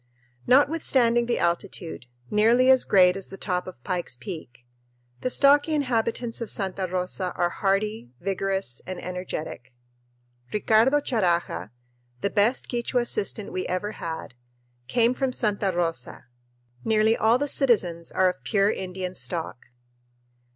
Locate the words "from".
15.13-15.31